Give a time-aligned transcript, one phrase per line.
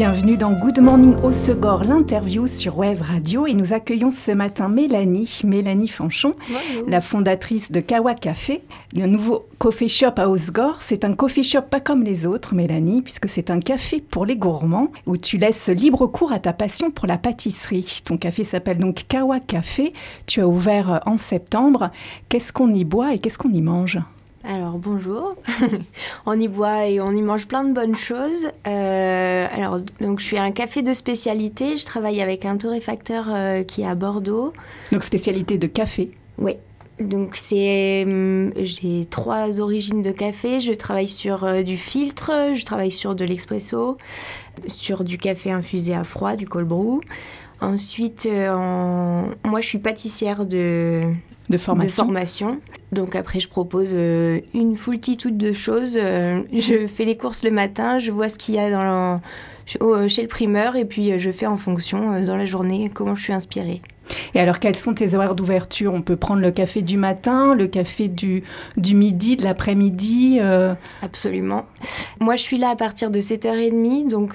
[0.00, 3.46] Bienvenue dans Good Morning au Segor, l'interview sur Web Radio.
[3.46, 6.36] Et nous accueillons ce matin Mélanie, Mélanie Fanchon,
[6.86, 8.62] la fondatrice de Kawa Café,
[8.96, 10.80] le nouveau coffee shop à Osgore.
[10.80, 14.36] C'est un coffee shop pas comme les autres, Mélanie, puisque c'est un café pour les
[14.36, 18.00] gourmands où tu laisses libre cours à ta passion pour la pâtisserie.
[18.02, 19.92] Ton café s'appelle donc Kawa Café.
[20.24, 21.90] Tu as ouvert en septembre.
[22.30, 23.98] Qu'est-ce qu'on y boit et qu'est-ce qu'on y mange?
[24.42, 25.36] Alors bonjour,
[26.26, 28.48] on y boit et on y mange plein de bonnes choses.
[28.66, 33.62] Euh, alors donc je suis un café de spécialité, je travaille avec un torréfacteur euh,
[33.62, 34.54] qui est à Bordeaux.
[34.92, 36.54] Donc spécialité de café Oui,
[36.98, 40.60] donc c'est hum, j'ai trois origines de café.
[40.60, 43.98] Je travaille sur euh, du filtre, je travaille sur de l'expresso,
[44.66, 47.00] sur du café infusé à froid, du cold brew.
[47.60, 51.12] Ensuite, moi je suis pâtissière de
[51.50, 52.04] de formation.
[52.04, 52.60] formation.
[52.92, 55.98] Donc après, je propose euh, une foultitude de choses.
[56.00, 59.20] Euh, je fais les courses le matin, je vois ce qu'il y a dans
[59.82, 63.22] euh, chez le primeur et puis je fais en fonction dans la journée comment je
[63.22, 63.82] suis inspirée.
[64.34, 65.92] Et alors, quels sont tes horaires d'ouverture?
[65.94, 68.42] On peut prendre le café du matin, le café du,
[68.76, 70.40] du midi, de l'après-midi
[71.00, 71.66] Absolument.
[72.18, 74.34] Moi, je suis là à partir de 7h30, donc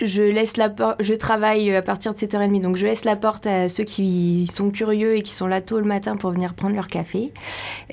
[0.00, 3.68] je laisse la je travaille à partir de 7h30, donc je laisse la porte à
[3.68, 6.88] ceux qui sont curieux et qui sont là tôt le matin pour venir prendre leur
[6.88, 7.32] café.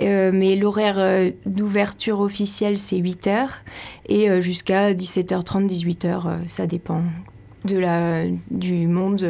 [0.01, 3.47] Euh, mais l'horaire euh, d'ouverture officielle, c'est 8h
[4.07, 7.03] et euh, jusqu'à 17h30, 18h, ça dépend
[7.65, 9.23] de la, du monde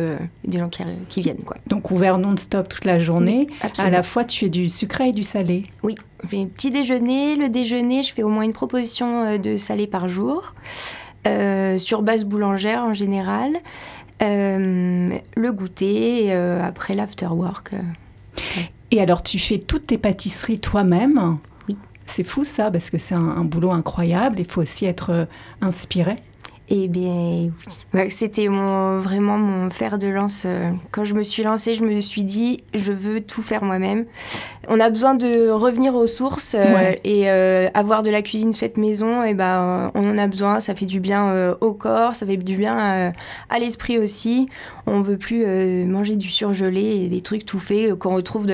[0.45, 0.69] des gens
[1.09, 1.43] qui, viennent.
[1.43, 1.57] Quoi.
[1.67, 3.47] Donc ouvert non-stop toute la journée.
[3.77, 5.65] à la fois, tu fais du sucré et du salé.
[5.83, 7.35] Oui, je fais petit déjeuner.
[7.35, 10.53] Le déjeuner, je fais au moins une proposition de salé par jour.
[11.27, 13.57] Euh, sur base boulangère en général,
[14.23, 17.71] euh, le goûter, euh, après l'afterwork.
[18.89, 21.37] Et alors, tu fais toutes tes pâtisseries toi-même?
[21.69, 21.77] Oui.
[22.07, 24.39] C'est fou ça, parce que c'est un, boulot incroyable.
[24.39, 25.27] Il faut aussi être
[25.61, 26.15] inspiré.
[26.69, 27.51] Eh bien,
[28.09, 30.47] c'était mon, vraiment mon fer de lance.
[30.91, 34.05] Quand je me suis lancée, je me suis dit, je veux tout faire moi-même.
[34.67, 38.77] On a besoin de revenir aux sources euh, et euh, avoir de la cuisine faite
[38.77, 39.23] maison.
[39.23, 40.59] Et ben, on en a besoin.
[40.59, 43.13] Ça fait du bien euh, au corps, ça fait du bien
[43.49, 44.47] à l'esprit aussi.
[44.85, 45.45] On veut plus
[45.85, 48.47] manger du surgelé et des trucs tout faits qu'on retrouve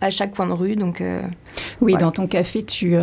[0.00, 0.74] à, chaque coin de rue.
[0.74, 1.02] Donc
[1.80, 2.94] oui, dans ton café, tu,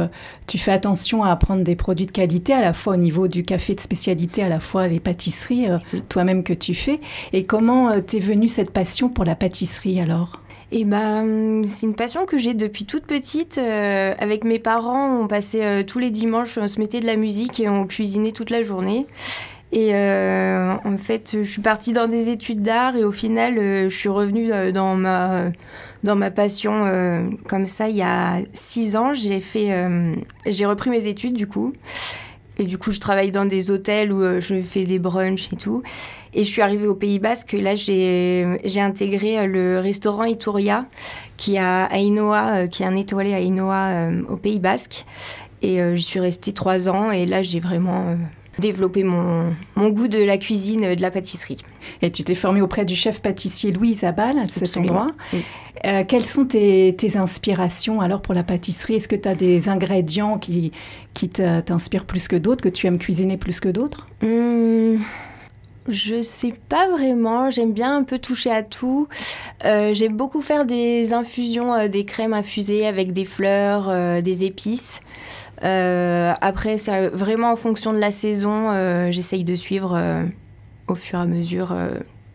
[0.48, 3.44] tu fais attention à prendre des produits de qualité, à la fois au niveau du
[3.44, 5.68] café de spécialité, à la fois les pâtisseries,
[6.10, 7.00] toi-même que tu fais.
[7.32, 10.42] Et comment t'es venue cette passion pour la pâtisserie alors?
[10.72, 13.58] Et ben, c'est une passion que j'ai depuis toute petite.
[13.58, 17.16] Euh, avec mes parents, on passait euh, tous les dimanches, on se mettait de la
[17.16, 19.08] musique et on cuisinait toute la journée.
[19.72, 23.96] Et euh, en fait, je suis partie dans des études d'art et au final, je
[23.96, 25.52] suis revenue dans ma
[26.02, 26.86] dans ma passion
[27.48, 29.14] comme ça il y a six ans.
[29.14, 29.70] J'ai fait,
[30.48, 31.74] j'ai repris mes études du coup.
[32.58, 35.84] Et du coup, je travaille dans des hôtels où je fais des brunchs et tout.
[36.34, 37.54] Et je suis arrivée au Pays Basque.
[37.54, 40.86] Là, j'ai intégré euh, le restaurant Ituria,
[41.38, 45.06] qui est à euh, qui est un étoilé à Ainoa euh, au Pays Basque.
[45.62, 47.12] Et j'y suis restée trois ans.
[47.12, 48.16] Et là, j'ai vraiment
[48.60, 51.58] développé mon, mon, goût de la cuisine, de la pâtisserie.
[52.02, 55.08] Et tu t'es formée auprès du chef pâtissier Louis Isabelle à cet endroit.
[56.08, 58.96] quelles sont tes, tes, inspirations alors pour la pâtisserie?
[58.96, 60.72] Est-ce que tu as des ingrédients qui,
[61.14, 64.08] qui t'inspirent plus que d'autres, que tu aimes cuisiner plus que d'autres?
[64.22, 65.02] Mmh.
[65.90, 69.08] Je sais pas vraiment, j'aime bien un peu toucher à tout.
[69.66, 74.46] Euh, j'aime beaucoup faire des infusions, euh, des crèmes infusées avec des fleurs, euh, des
[74.46, 75.02] épices.
[75.62, 78.72] après, c'est vraiment en fonction de la saison,
[79.12, 80.00] j'essaye de suivre
[80.88, 81.76] au fur et à mesure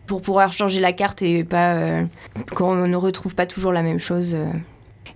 [0.05, 2.03] pour pouvoir changer la carte et pas
[2.55, 4.37] qu'on ne retrouve pas toujours la même chose.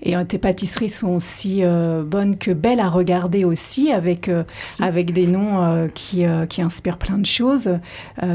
[0.01, 4.43] Et euh, tes pâtisseries sont aussi euh, bonnes que belles à regarder aussi, avec, euh,
[4.79, 7.79] avec des noms qui, qui, inspirent plein de choses.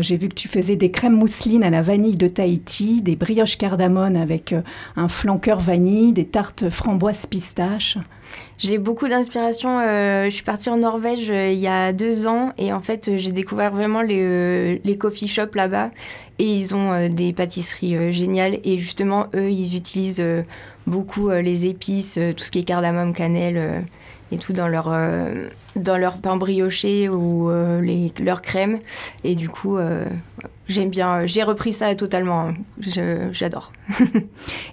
[0.01, 3.57] J'ai vu que tu faisais des crèmes mousselines à la vanille de Tahiti, des brioches
[3.57, 4.55] cardamone avec
[4.97, 7.99] un flanqueur vanille, des tartes framboises pistache.
[8.59, 9.81] J'ai beaucoup d'inspiration.
[9.81, 13.73] je suis partie en Norvège il y a deux ans et en fait j'ai découvert
[13.73, 15.91] vraiment les, les coffee shops là-bas
[16.39, 20.25] et ils ont des pâtisseries géniales et justement eux ils utilisent
[20.87, 23.81] beaucoup euh, les épices, euh, tout ce qui est cardamome, cannelle euh,
[24.31, 24.93] et tout dans leur,
[25.77, 28.81] dans leur pain brioché ou leur crème.
[29.23, 29.79] Et du coup,
[30.69, 31.27] j'aime bien.
[31.27, 32.53] J'ai repris ça totalement.
[32.81, 33.73] J'adore.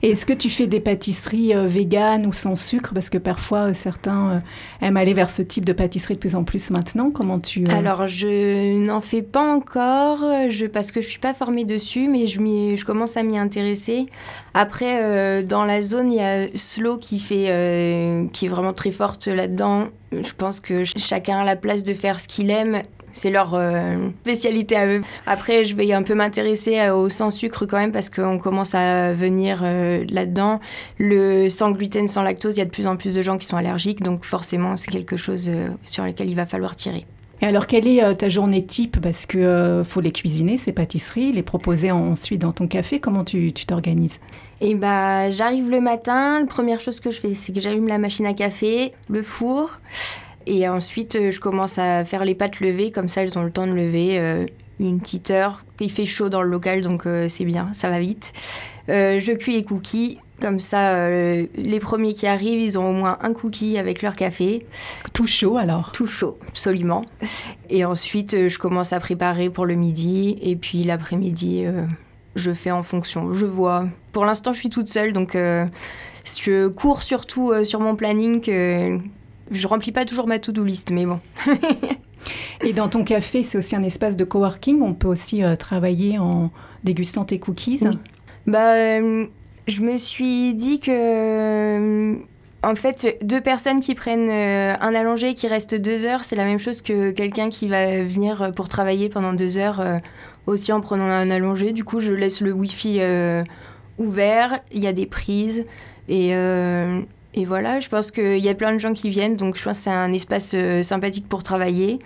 [0.01, 2.93] Et est-ce que tu fais des pâtisseries euh, véganes ou sans sucre?
[2.93, 4.39] Parce que parfois, euh, certains euh,
[4.85, 7.11] aiment aller vers ce type de pâtisserie de plus en plus maintenant.
[7.11, 7.65] Comment tu...
[7.67, 12.27] Alors, je n'en fais pas encore je, parce que je suis pas formée dessus, mais
[12.27, 14.07] je, je commence à m'y intéresser.
[14.53, 19.27] Après, dans la zone, il y a Slow qui, fait, qui est vraiment très forte
[19.27, 19.87] là-dedans.
[20.11, 24.09] Je pense que chacun a la place de faire ce qu'il aime c'est leur euh,
[24.21, 25.01] spécialité à eux.
[25.25, 29.13] Après, je vais un peu m'intéresser au sans sucre quand même parce qu'on commence à
[29.13, 30.59] venir euh, là-dedans.
[30.97, 33.45] Le sans gluten, sans lactose, il y a de plus en plus de gens qui
[33.45, 37.05] sont allergiques, donc forcément, c'est quelque chose euh, sur lequel il va falloir tirer.
[37.43, 39.01] Et alors, quelle est ta journée type?
[39.01, 42.99] Parce que faut les cuisiner, ces pâtisseries, les proposer ensuite dans ton café.
[42.99, 44.19] Comment tu t'organises?
[44.61, 46.39] Et bah, j'arrive le matin.
[46.39, 49.79] La première chose que je fais, c'est que j'allume la machine à café, le four.
[50.45, 53.51] Et ensuite, euh, je commence à faire les pâtes levées, comme ça elles ont le
[53.51, 54.45] temps de lever euh,
[54.79, 55.63] une petite heure.
[55.79, 58.33] Il fait chaud dans le local, donc euh, c'est bien, ça va vite.
[58.87, 63.31] je cuis les cookies, comme ça, les premiers qui arrivent, ils ont au moins un
[63.31, 64.65] cookie avec leur café.
[65.13, 65.91] Tout chaud alors?
[65.91, 67.03] Tout chaud, absolument.
[67.69, 70.39] Et ensuite, je commence à préparer pour le midi.
[70.41, 71.65] Et puis l'après-midi,
[72.35, 73.33] je fais en fonction.
[73.33, 73.87] Je vois.
[74.13, 78.41] Pour l'instant, je suis toute seule, donc je cours surtout sur mon planning
[79.51, 81.19] je remplis pas toujours ma to-do list, mais bon.
[82.63, 84.81] Et dans ton café, c'est aussi un espace de coworking.
[84.81, 86.51] On peut aussi euh, travailler en
[86.83, 87.81] dégustant tes cookies.
[88.47, 89.25] Bah, euh,
[89.67, 92.15] je me suis dit que, euh,
[92.63, 96.45] en fait, deux personnes qui prennent un allongé et qui restent deux heures, c'est la
[96.45, 99.83] même chose que quelqu'un qui va venir pour travailler pendant deux heures
[100.45, 101.73] aussi en prenant un allongé.
[101.73, 103.01] Du coup, je laisse le Wi-Fi
[103.97, 104.59] ouvert.
[104.71, 105.65] Il y a des prises
[106.07, 106.35] et
[107.33, 109.77] et voilà, je pense qu'il y a plein de gens qui viennent, donc je pense
[109.77, 111.99] que c'est un espace euh, sympathique pour travailler.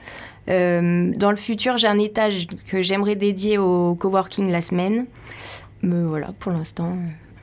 [0.49, 5.07] Euh, dans le futur, j'ai un étage que j'aimerais dédier au coworking la semaine.
[5.81, 6.95] Mais voilà, pour l'instant,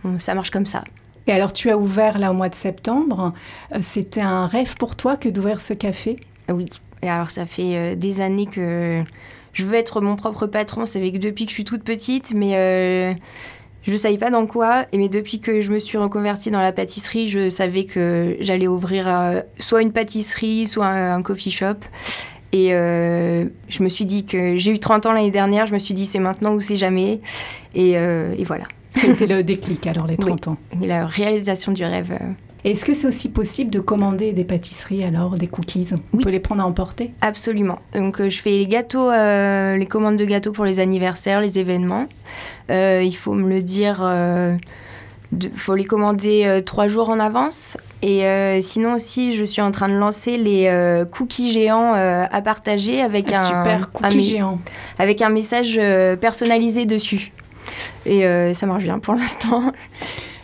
[0.05, 0.85] euh, ça marche comme ça.
[1.27, 3.33] Et alors, tu as ouvert là au mois de septembre.
[3.81, 6.17] C'était un rêve pour toi que d'ouvrir ce café?
[6.49, 6.67] Oui.
[7.01, 9.05] Et alors, ça fait des années que
[9.53, 10.85] je veux être mon propre patron.
[10.85, 13.17] C'est depuis que je suis toute petite, mais
[13.83, 16.73] je ne savais pas dans quoi, mais depuis que je me suis reconvertie dans la
[16.73, 21.75] pâtisserie, je savais que j'allais ouvrir euh, soit une pâtisserie, soit un, coffee shop.
[22.53, 25.79] Et euh, je me suis dit que j'ai eu 30 ans l'année dernière, je me
[25.79, 27.21] suis dit c'est maintenant ou c'est jamais.
[27.75, 28.65] Et, euh, et voilà.
[28.95, 30.57] C'était le déclic alors, les 30 ans.
[30.81, 32.17] Et la réalisation du rêve.
[32.65, 35.91] Est-ce que c'est aussi possible de commander des pâtisseries alors, des cookies?
[36.15, 37.13] On peut les prendre à emporter?
[37.21, 37.81] Absolument.
[37.93, 41.59] Donc euh, je fais les gâteaux, euh, les commandes de gâteaux pour les anniversaires, les
[41.59, 42.07] événements.
[42.71, 44.01] Euh, il faut me le dire,
[45.33, 47.77] il faut les commander trois jours en avance.
[48.01, 48.23] Et
[48.61, 53.41] sinon aussi, je suis en train de lancer les cookies géants à partager avec ah,
[53.41, 54.61] un super cookie géant
[54.99, 55.81] avec un message
[56.21, 57.33] personnalisé dessus.
[58.07, 58.23] Et
[58.55, 59.73] ça marche bien pour l'instant.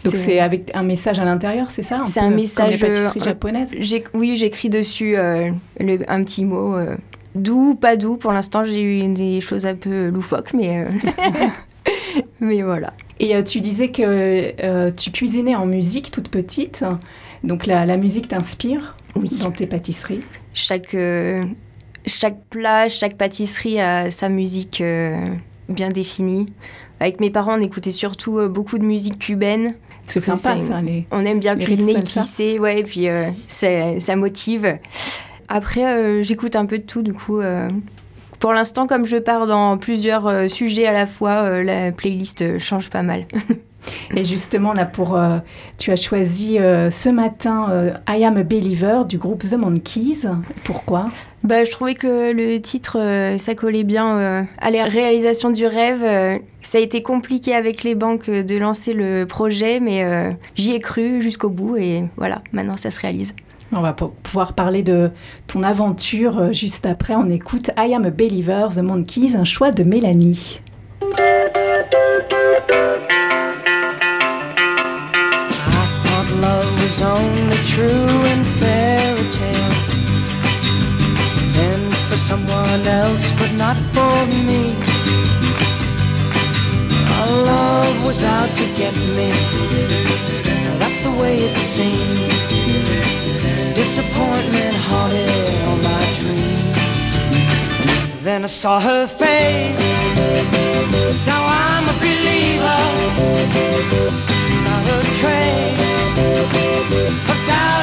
[0.05, 3.21] Donc c'est avec un message à l'intérieur, c'est ça C'est un message comme les pâtisseries
[3.21, 3.75] euh, japonaises?
[4.15, 5.51] Oui, j'écris dessus euh,
[5.81, 6.77] un petit mot.
[6.77, 6.97] Euh,
[7.35, 8.17] doux, pas doux.
[8.17, 10.87] Pour l'instant, j'ai eu des choses un peu loufoques, mais
[12.41, 12.93] mais voilà.
[13.19, 16.85] Et tu disais que tu cuisinais en musique toute petite.
[17.45, 19.31] Donc la, la musique t'inspire oui.
[19.43, 20.21] dans tes pâtisseries?
[20.55, 20.97] Chaque
[22.07, 24.83] chaque plat, chaque pâtisserie a sa musique
[25.69, 26.47] bien définie.
[27.01, 29.75] Avec mes parents, on écoutait surtout beaucoup de musique cubaine.
[30.09, 30.81] C'est sympa, ça.
[31.11, 34.79] on aime bien cuisiner, pisser, ouais, et puis euh, ça, motive.
[35.49, 37.41] Après, euh, j'écoute un peu de tout, du coup.
[37.41, 37.69] Euh,
[38.39, 43.03] pour l'instant, comme je pars dans plusieurs sujets à la fois, la playlist change pas
[43.03, 43.27] mal.
[44.15, 45.19] Et justement, là, pour,
[45.79, 50.27] tu as choisi ce matin I Am a Believer du groupe The Monkeys.
[50.65, 51.07] Pourquoi?
[51.45, 52.99] Bah, Je trouvais que le titre,
[53.39, 56.41] ça collait bien à la réalisation du rêve.
[56.63, 61.23] ça a été compliqué avec les banques de lancer le projet, mais j'y ai cru
[61.23, 63.35] jusqu'au bout et voilà, maintenant ça se réalise.
[63.73, 65.11] On va pouvoir parler de
[65.47, 67.15] ton aventure juste après.
[67.15, 70.61] On écoute I Am a Believer, The Monkeys, un choix de Mélanie.
[76.99, 79.89] Was only true in fairy tales.
[81.67, 84.75] And for someone else but not for me.
[87.19, 89.31] Our love was out to get me.
[90.81, 92.33] That's the way it seemed.
[93.77, 95.31] Disappointment haunted
[95.67, 96.79] all my dreams.
[98.23, 99.87] Then I saw her face.
[101.27, 102.81] Now I'm a believer.
[104.65, 105.88] Not a trace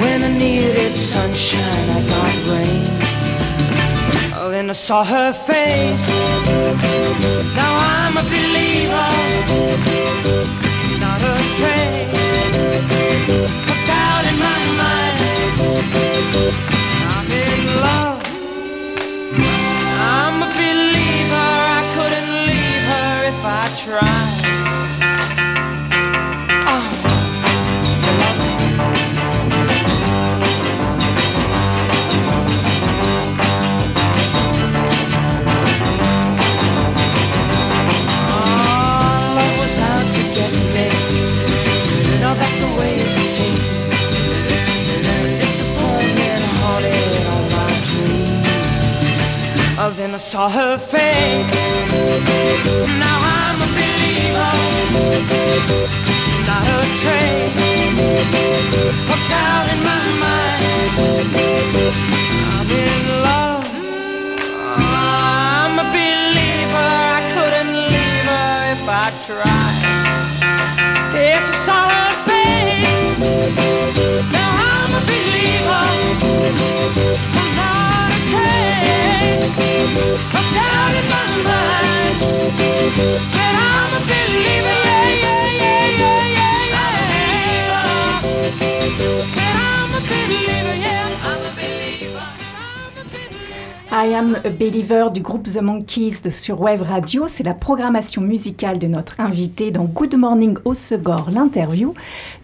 [0.00, 2.90] When I needed sunshine, I got rain.
[4.34, 6.08] Oh, then I saw her face.
[7.60, 9.10] Now I'm a believer,
[11.04, 12.10] not a trace.
[13.68, 15.16] Put out in my mind.
[17.14, 18.20] I'm in love.
[20.16, 21.50] I'm a believer.
[21.78, 23.48] I couldn't leave her if I
[23.84, 24.29] tried.
[50.20, 51.54] Saw her face.
[53.00, 54.52] Now I'm a believer.
[56.46, 57.56] Not a trace.
[59.08, 60.62] Hooked out in my mind.
[62.52, 63.64] I'm in love.
[64.76, 66.88] I'm a believer.
[67.16, 69.80] I couldn't leave her if I tried.
[71.14, 72.09] Yes, I saw
[81.42, 83.39] mind.
[94.02, 97.26] I Am a Believer du groupe The Monkeys de- sur Wave Radio.
[97.28, 101.92] C'est la programmation musicale de notre invité dans Good Morning au Segor, l'interview.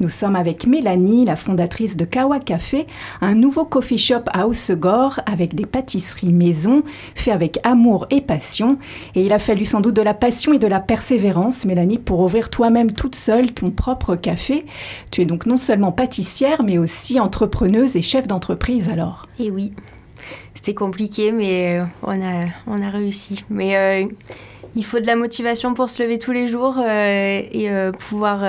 [0.01, 2.87] Nous sommes avec Mélanie, la fondatrice de Kawa Café,
[3.23, 6.83] un nouveau coffee shop à Osegor avec des pâtisseries maison,
[7.15, 8.77] fait avec amour et passion.
[9.15, 12.21] Et il a fallu sans doute de la passion et de la persévérance, Mélanie, pour
[12.21, 14.67] ouvrir toi-même toute seule ton propre café.
[15.11, 19.27] Tu es donc non seulement pâtissière, mais aussi entrepreneuse et chef d'entreprise alors.
[19.39, 19.73] Et oui,
[20.55, 23.45] c'était compliqué, mais euh, on a, on a réussi.
[23.51, 24.07] Mais euh,
[24.75, 27.69] il faut de la motivation pour se lever tous les jours euh, et
[27.99, 28.45] pouvoir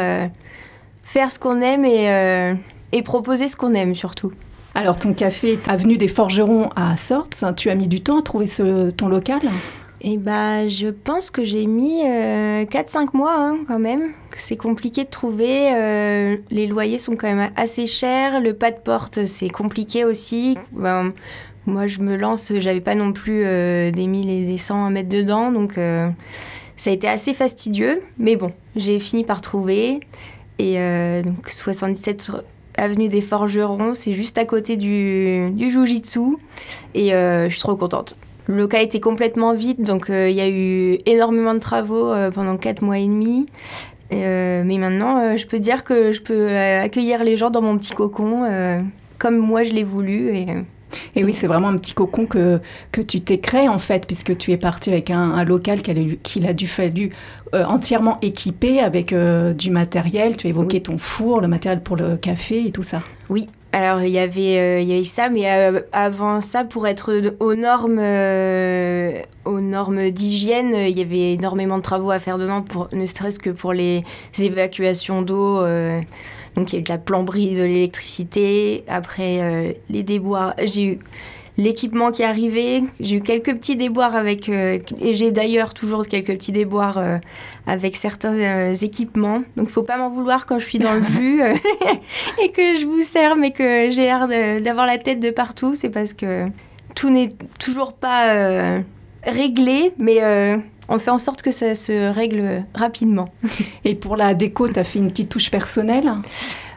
[1.03, 2.55] faire ce qu'on aime et,
[2.91, 4.31] et proposer ce qu'on aime surtout.
[4.75, 7.29] Alors, ton café est avenue des Forgerons à Sorts.
[7.55, 9.39] Tu as mis du temps à trouver ce- ton local?
[10.01, 14.11] Et bah, je pense que j'ai mis euh, 4-5 mois hein, quand même.
[14.35, 15.71] C'est compliqué de trouver.
[15.73, 18.39] euh, les loyers sont quand même assez chers.
[18.39, 20.55] Le pas de porte, c'est compliqué aussi.
[20.73, 21.13] Ben,
[21.67, 24.89] moi, je me lance, j'avais pas non plus euh, des 1000 et des 100 à
[24.89, 25.51] mettre dedans.
[25.51, 26.09] Donc, euh,
[26.77, 28.01] ça a été assez fastidieux.
[28.17, 29.99] Mais bon, j'ai fini par trouver.
[30.59, 32.31] Et euh, donc, 77
[32.77, 36.37] avenue des Forgerons, c'est juste à côté du, Jujitsu.
[36.95, 38.15] Et je suis trop contente.
[38.47, 42.81] Le local était complètement vide, donc il y a eu énormément de travaux pendant 4
[42.81, 43.47] mois et demi.
[44.09, 48.45] Mais maintenant, je peux dire que je peux accueillir les gens dans mon petit cocon
[49.17, 50.35] comme moi je l'ai voulu.
[50.35, 50.45] Et,
[51.15, 52.59] Et oui, c'est vraiment un petit cocon que,
[52.91, 55.97] que tu t'es créé en fait, puisque tu es parti avec un, un local qu'il
[55.99, 57.11] a, qu'il a dû fallu
[57.53, 60.37] euh, entièrement équiper avec euh, du matériel.
[60.37, 60.83] Tu as évoqué Oui.
[60.83, 63.01] ton four, le matériel pour le café et tout ça.
[63.29, 65.45] Oui, alors il y avait, euh, il y avait ça, mais
[65.91, 67.99] avant ça, pour être aux normes,
[69.45, 73.39] aux normes d'hygiène, il y avait énormément de travaux à faire dedans, pour, ne serait-ce
[73.39, 74.03] que pour les
[74.39, 75.63] évacuations d'eau.
[76.57, 80.55] Donc il y a eu de la plomberie, de l'électricité, après euh, les déboires.
[80.63, 80.99] J'ai eu
[81.57, 86.07] l'équipement qui est arrivé, j'ai eu quelques petits déboires avec, euh, et j'ai d'ailleurs toujours
[86.07, 87.19] quelques petits déboires euh,
[87.67, 89.43] avec certains équipements.
[89.55, 91.41] Donc faut pas m'en vouloir quand je suis dans le jus.
[92.43, 94.27] et que je vous sers, mais que j'ai l'air
[94.59, 96.47] d'avoir la tête de partout, c'est parce que
[96.95, 98.81] tout n'est toujours pas
[99.23, 100.21] réglé, mais
[100.89, 103.29] on fait en sorte que ça se règle rapidement.
[103.85, 106.11] Et pour la déco, tu as fait une petite touche personnelle?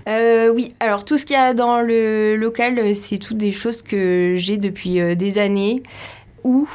[0.09, 3.83] Euh, oui, alors tout ce qu'il y a dans le local, c'est toutes des choses
[3.83, 5.83] que j'ai depuis euh, des années
[6.43, 6.67] ou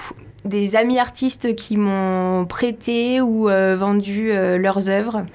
[0.46, 5.26] des amis artistes qui m'ont prêté ou euh, vendu euh, leurs œuvres.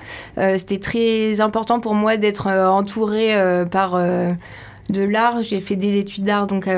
[0.56, 3.34] C'était très important pour moi d'être entourée
[3.70, 5.42] par de l'art.
[5.42, 6.68] J'ai fait des études d'art, donc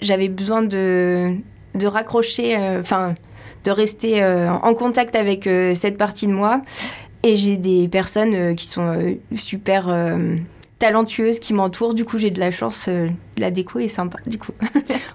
[0.00, 1.34] j'avais besoin de,
[1.74, 3.14] de raccrocher, enfin
[3.64, 6.62] de rester euh, en contact avec euh, cette partie de moi.
[7.22, 9.88] Et j'ai des personnes euh, qui sont super
[10.78, 11.94] talentueuses qui m'entourent.
[11.94, 12.86] Du coup, j'ai de la chance.
[12.88, 14.52] euh, la déco est sympa, du coup.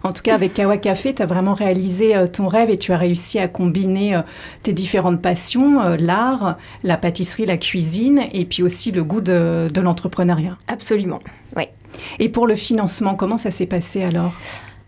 [0.06, 2.92] En tout cas, avec Kawa Café, tu as vraiment réalisé euh, ton rêve et tu
[2.92, 4.22] as réussi à combiner euh,
[4.62, 9.82] tes différentes passions, l'art, la pâtisserie, la cuisine et puis aussi le goût de, de
[9.82, 10.58] l'entrepreneuriat.
[10.68, 11.22] Absolument.
[12.20, 14.34] Et pour le financement, comment ça s'est passé alors?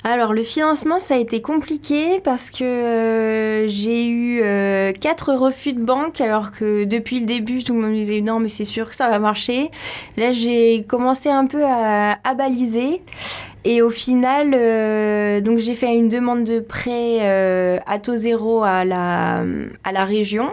[0.07, 5.73] Alors le financement, ça a été compliqué parce que euh, j'ai eu euh, quatre refus
[5.73, 8.65] de banque alors que depuis le début, tout le monde me disait non mais c'est
[8.65, 9.71] sûr que ça va marcher.
[10.15, 13.01] Là, j'ai commencé un peu à, baliser.
[13.63, 18.85] Et au final, euh, donc j'ai fait une demande de prêt à taux zéro à
[18.85, 19.43] la,
[19.83, 20.51] à la région,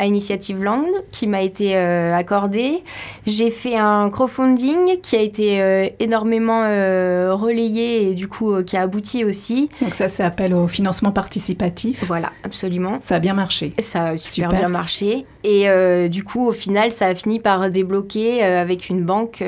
[0.00, 2.82] à Initiative Land, qui m'a été euh, accordée.
[3.26, 8.62] J'ai fait un crowdfunding qui a été euh, énormément euh, relayé et du coup euh,
[8.62, 9.68] qui a abouti aussi.
[9.82, 12.02] Donc ça, ça appelle au financement participatif.
[12.06, 12.96] Voilà, absolument.
[13.02, 13.74] Ça a bien marché.
[13.78, 14.58] Ça a super, Super.
[14.60, 15.26] bien marché.
[15.44, 15.68] Et
[16.08, 19.42] du coup, au final, ça a fini par débloquer avec une banque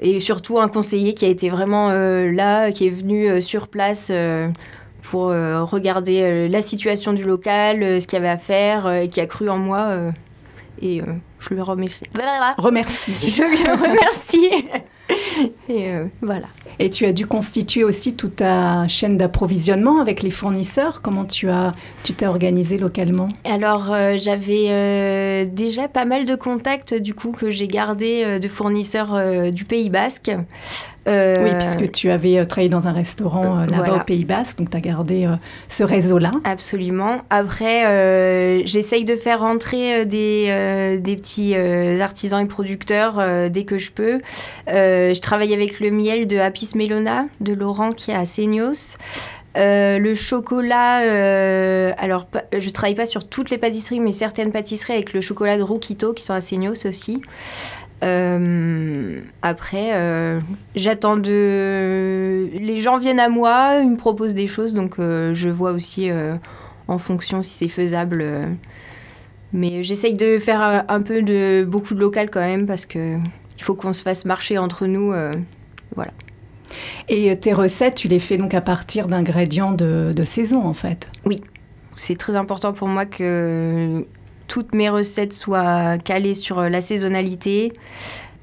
[0.00, 3.68] et surtout un conseiller qui a été vraiment euh, là, qui est venu euh, sur
[3.68, 4.48] place euh,
[5.08, 8.90] pour euh, regarder euh, la situation du local, euh, ce qu'il y avait à faire,
[8.92, 10.12] et qui a cru en moi.
[10.82, 11.00] et
[11.38, 12.04] je le remercie.
[12.58, 13.14] Remercie.
[13.18, 14.50] Je lui remercie.
[15.68, 16.46] et euh, voilà.
[16.78, 21.02] Et tu as dû constituer aussi toute ta chaîne d'approvisionnement avec les fournisseurs.
[21.02, 23.28] Comment tu as, tu t'es organisé localement?
[23.44, 28.38] Alors euh, j'avais euh, déjà pas mal de contacts du coup que j'ai gardés euh,
[28.38, 30.30] de fournisseurs du Pays Basque.
[31.08, 33.94] Euh, Oui, puisque tu avais euh, travaillé dans un restaurant euh, là-bas voilà.
[33.96, 35.28] au Pays Basque, donc tu as gardé
[35.68, 36.32] ce réseau-là.
[36.44, 37.22] Absolument.
[37.30, 41.56] Après, j'essaye de faire rentrer des, des petits
[42.00, 44.20] artisans et producteurs dès que je peux.
[44.66, 48.96] Je travaille avec le miel de Apis Melona de Laurent qui est à Seignos.
[49.56, 54.92] Euh, le chocolat, euh, alors je travaille pas sur toutes les pâtisseries, mais certaines pâtisseries
[54.92, 57.22] avec le chocolat de Rukito qui sont à Seignos aussi.
[58.02, 60.40] Euh, après, euh,
[60.76, 62.48] j'attends de.
[62.58, 66.10] Les gens viennent à moi, ils me proposent des choses, donc euh, je vois aussi
[66.86, 68.24] en fonction si c'est faisable.
[69.52, 73.16] Mais j'essaye de faire un peu de beaucoup de local quand même parce que
[73.56, 75.12] il faut qu'on se fasse marcher entre nous.
[75.12, 75.32] euh.
[77.08, 81.10] Et tes recettes, tu les fais donc à partir d'ingrédients de, de saison, en fait?
[81.96, 84.06] C'est très important pour moi que
[84.48, 87.72] toutes mes recettes soient calées sur euh, la saisonnalité.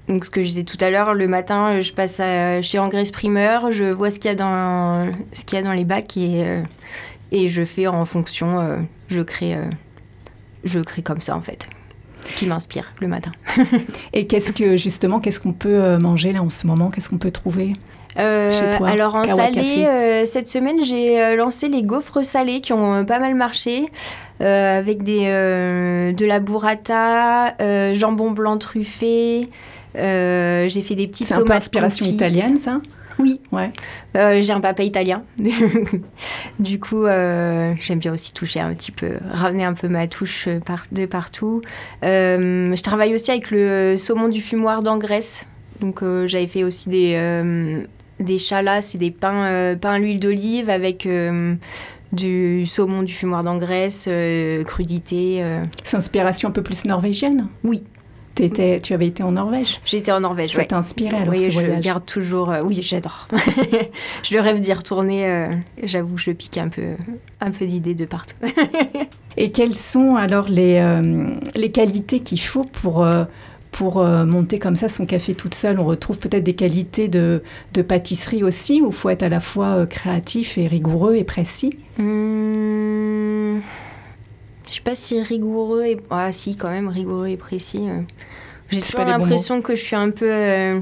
[0.08, 2.80] Donc, ce que je disais tout à l'heure, le matin, euh, je passe à- chez
[2.80, 5.84] Engraisse Primeur, je vois ce qu'il y a dans, ce qu'il y a dans les
[5.86, 6.62] bacs et, euh,
[7.32, 8.60] et je fais en fonction.
[8.60, 8.78] euh,
[9.10, 9.66] je, crée, euh,
[10.64, 11.68] je crée comme ça, en fait.
[12.28, 13.32] Ce qui m'inspire le matin.
[14.14, 16.90] Et qu'est-ce que, justement, qu'est-ce qu'on peut euh, manger là en ce moment?
[16.90, 17.74] Qu'est-ce qu'on peut trouver
[18.18, 22.24] Euh, Chez toi, alors en Kawa salé, euh, cette semaine j'ai euh, lancé les gaufres
[22.26, 23.86] salées qui ont euh, pas mal marché euh,
[24.40, 29.50] avec des, euh, de la burrata, euh, jambon blanc truffé.
[29.98, 32.16] euh, j'ai fait des petites C'est un peu tomates inspiration confites.
[32.22, 32.82] italienne, ça?
[33.18, 33.40] Oui.
[33.54, 33.72] Ouais.
[34.18, 35.24] Euh, j'ai un papa italien.
[36.60, 40.48] du coup, euh, j'aime bien aussi toucher un petit peu, ramener un peu ma touche
[40.48, 41.62] euh, par- de partout.
[42.04, 45.46] Euh, je travaille aussi avec le saumon du fumoir d'Angresse.
[45.80, 47.82] Donc, euh, j'avais fait aussi des, euh,
[48.20, 51.56] des chalas et des pains, euh, pains à l'huile d'olive avec euh,
[52.12, 55.40] du saumon du fumoir d'Angresse, euh, crudité.
[55.44, 55.64] euh.
[55.84, 57.84] C'est inspiration un peu plus norvégienne Oui.
[58.36, 59.80] T'étais- tu avais été en Norvège.
[59.86, 60.52] J'étais en Norvège.
[60.52, 60.66] Ça ouais.
[60.68, 62.52] t'a inspiré alors oui, ce je voyage garde toujours.
[62.52, 63.30] euh, oui, j'adore.
[64.24, 65.26] je rêve d'y retourner.
[65.26, 65.48] euh,
[65.82, 66.84] J'avoue, je pique un peu,
[67.40, 68.36] un peu d'idées de partout.
[69.38, 70.82] Et quelles sont alors les,
[71.56, 73.06] les qualités qu'il faut pour,
[73.76, 77.44] pour euh, monter comme ça son café toute seule On retrouve peut-être des qualités de,
[77.74, 81.26] de pâtisserie aussi, où il faut être à la fois euh, créatif et rigoureux et
[81.26, 81.78] précis?
[82.00, 83.62] Hum,
[84.70, 87.86] je sais pas si rigoureux et ah si quand même rigoureux et précis.
[88.70, 90.80] J'ai toujours l'impression que je suis un peu, euh,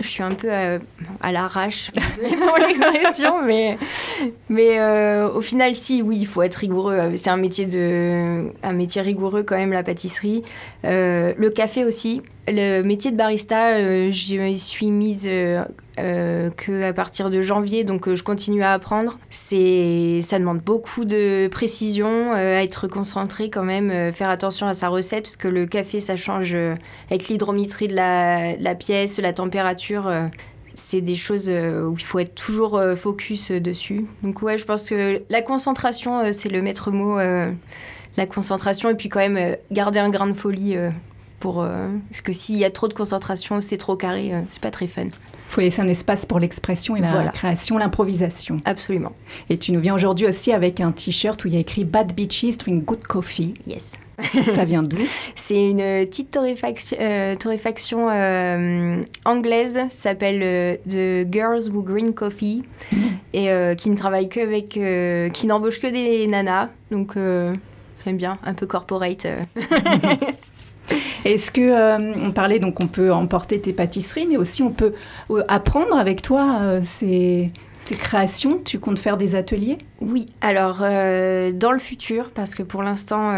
[0.00, 0.78] je suis un peu euh,
[1.20, 1.90] à l'arrache.
[1.92, 3.42] Pour l'expression,
[4.48, 7.12] mais euh, au final si oui il faut être rigoureux.
[7.16, 7.66] C'est un métier
[9.02, 10.42] rigoureux quand même la pâtisserie.
[10.84, 12.22] Euh, le café aussi.
[12.48, 15.64] Le métier de barista, euh, je m'y suis mise euh,
[15.98, 19.18] euh, que à partir de janvier, donc euh, je continue à apprendre.
[19.28, 24.74] C'est, ça demande beaucoup de précision, euh, à être concentré quand même, faire attention à
[24.74, 26.56] sa recette parce que le café ça change
[27.10, 30.10] avec l'hydrométrie de la, la pièce, la température.
[30.74, 34.06] c'est des choses où il faut être toujours focus dessus.
[34.22, 37.18] Donc ouais, je pense que la concentration, c'est le maître mot.
[37.18, 40.76] la concentration et puis quand même garder un grain de folie
[41.42, 44.62] pour euh, parce que s'il y a trop de concentration, c'est trop carré, euh, c'est
[44.62, 45.06] pas très fun.
[45.06, 45.08] Il
[45.48, 47.30] faut laisser un espace pour l'expression et la Voilà.
[47.32, 48.60] création, l'improvisation.
[48.64, 49.12] Absolument.
[49.50, 52.14] Et tu nous viens aujourd'hui aussi avec un t-shirt où il y a écrit Bad
[52.14, 53.54] Beaches Drink Good Coffee.
[53.66, 53.90] Yes.
[54.48, 54.98] Ça vient d'où?
[55.34, 62.62] C'est une petite torréfaction, euh, torréfaction euh, anglaise, s'appelle euh, The Girls Who Green Coffee,
[63.32, 64.78] et euh, qui ne travaille que avec,
[65.32, 69.26] qui n'embauche que des nanas, donc j'aime bien, un peu corporate.
[71.24, 74.92] Est-ce que euh, on parlait donc on peut emporter tes pâtisseries, mais aussi on peut
[75.30, 76.58] euh, apprendre avec toi.
[76.62, 76.80] euh,
[77.84, 78.60] tes créations?
[78.64, 79.78] Tu comptes faire des ateliers?
[80.00, 83.32] Oui, alors euh, dans le futur, parce que pour l'instant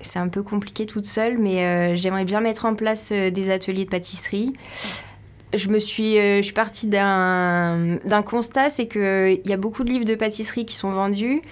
[0.00, 3.90] c'est un peu compliqué toute seule, mais j'aimerais bien mettre en place des ateliers de
[3.90, 4.52] pâtisserie.
[5.54, 10.06] Je me suis, je suis partie d'un constat, c'est qu'il y a beaucoup de livres
[10.06, 11.42] de pâtisserie qui sont vendus,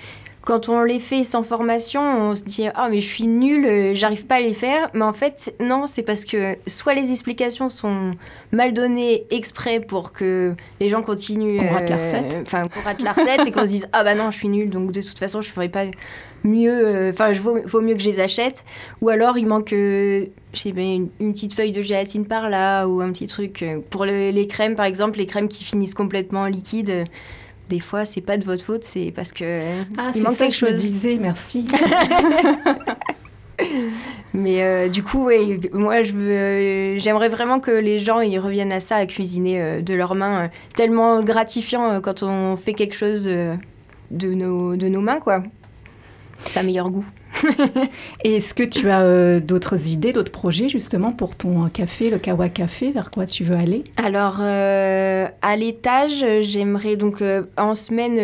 [0.42, 3.94] quand on les fait sans formation, on se dit ah mais je suis nulle, euh,
[3.94, 4.88] j'arrive pas à les faire.
[4.94, 8.12] Mais en fait non, c'est parce que soit les explications sont
[8.50, 11.58] mal données exprès pour que les gens continuent.
[11.58, 12.34] Qu'on rate la recette.
[12.34, 14.48] Euh, enfin qu'on rate la recette et qu'on se dise ah bah non je suis
[14.48, 15.84] nulle donc de toute façon je ferai pas
[16.42, 16.86] mieux.
[16.86, 18.64] Euh, enfin je vaut, vaut, mieux que je les achète.
[19.02, 23.02] Ou alors il manque je sais pas, une, petite feuille de gélatine par là ou
[23.02, 27.04] un petit truc pour les crèmes par exemple les crèmes qui finissent complètement liquides
[27.70, 29.44] des fois, c'est pas de votre faute, c'est parce que.
[29.96, 31.64] Ah, c'est ça que je me disais, merci.
[34.34, 38.72] Mais euh, du coup, ouais, moi, je veux, j'aimerais vraiment que les gens ils reviennent
[38.72, 40.50] à ça, à cuisiner euh, de leurs mains.
[40.70, 45.42] C'est tellement gratifiant euh, quand on fait quelque chose de, nos, de nos mains, quoi.
[46.42, 47.04] C'est un meilleur goût.
[48.24, 52.48] Est-ce que tu as euh, d'autres idées, d'autres projets justement pour ton café, le Kawa
[52.48, 53.84] Café Vers quoi tu veux aller?
[53.96, 58.16] Alors, euh, à l'étage, j'aimerais donc euh, en semaine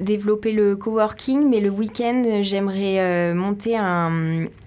[0.00, 4.10] développer le coworking, mais le week-end, j'aimerais monter un.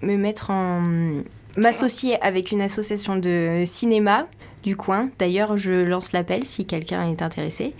[0.02, 0.82] me mettre en.
[1.56, 4.26] m'associer avec une association de cinéma
[4.62, 5.10] du coin.
[5.18, 7.74] D'ailleurs, je lance l'appel si quelqu'un est intéressé.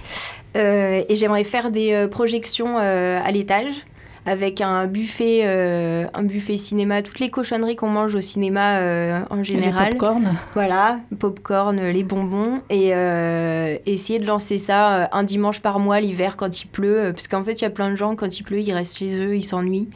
[0.55, 3.85] et j'aimerais faire des projections à l'étage
[4.27, 9.21] avec un buffet, euh, un buffet cinéma, toutes les cochonneries qu'on mange au cinéma euh,
[9.31, 9.85] en général.
[9.85, 10.37] Les popcorn.
[10.55, 12.61] Voilà, popcorn, les bonbons.
[12.69, 17.13] Et euh, essayer de lancer ça un dimanche par mois l'hiver quand il pleut.
[17.15, 19.17] Parce qu'en fait, il y a plein de gens, quand il pleut, ils restent chez
[19.21, 19.89] eux, ils s'ennuient.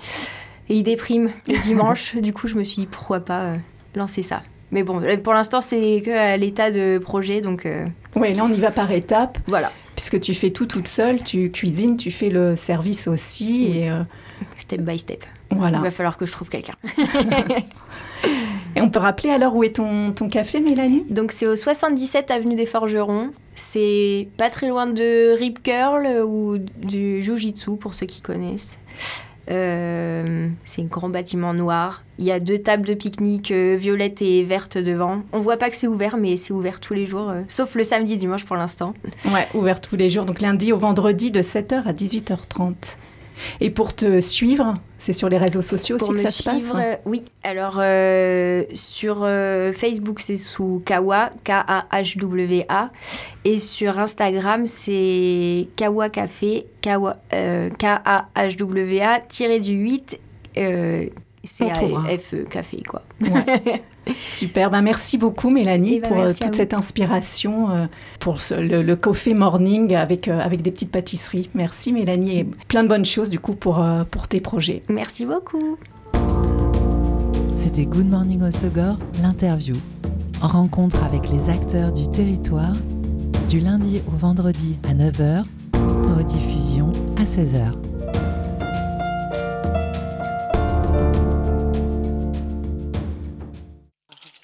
[0.69, 2.15] Et ils dépriment le dimanche.
[2.15, 3.55] du coup, je me suis dit, pourquoi pas
[3.95, 7.67] lancer ça mais bon, pour l'instant, c'est que à l'état de projet, donc...
[8.21, 9.39] Oui, là, on y va par étapes.
[9.47, 9.73] Voilà.
[9.97, 13.79] Puisque tu fais tout toute seule, tu cuisines, tu fais le service aussi.
[13.79, 13.91] Et,
[14.57, 15.25] Step by step.
[15.51, 15.79] Voilà.
[15.79, 16.77] Il va falloir que je trouve quelqu'un.
[18.77, 21.05] Et on peut rappeler alors où est ton, ton café, Mélanie?
[21.11, 23.31] Donc c'est au 77 avenue des Forgerons.
[23.55, 28.79] C'est pas très loin de Rip Curl ou du Jiu-Jitsu pour ceux qui connaissent.
[29.51, 32.05] Euh, c'est un grand bâtiment noir.
[32.19, 35.23] Il y a deux tables de pique-nique euh, violettes et vertes devant.
[35.33, 37.83] On voit pas que c'est ouvert, mais c'est ouvert tous les jours, euh, sauf le
[37.83, 38.95] samedi dimanche pour l'instant.
[39.27, 40.25] Ouais, ouvert tous les jours.
[40.25, 42.97] Donc lundi au vendredi de 7h à 18h30.
[43.61, 46.97] Et pour te suivre, c'est sur les réseaux sociaux aussi que ça se passe euh,
[47.05, 52.91] Oui, alors euh, sur euh, Facebook, c'est sous Kawa, K-A-H-W-A.
[53.45, 57.79] Et sur Instagram, c'est Kawa Café, K-A-H-W-A,
[59.21, 60.21] tiré du 8,
[60.55, 63.03] C-A-F-E, Café, quoi.
[64.25, 67.87] Super, ben merci beaucoup Mélanie ben, pour euh, toute cette inspiration euh,
[68.19, 71.51] pour le, coffee morning avec, euh, avec des petites pâtisseries.
[71.55, 74.83] Merci Mélanie et plein de bonnes choses du coup pour, pour tes projets.
[74.89, 75.79] Merci beaucoup.
[77.57, 79.77] C'était Good Morning au Segor, l'interview.
[80.43, 82.75] En rencontre avec les acteurs du territoire,
[83.49, 85.45] du lundi au vendredi à 9h,
[86.17, 87.90] rediffusion à 16h.